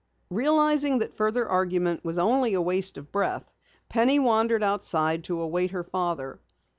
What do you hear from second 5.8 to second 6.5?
father.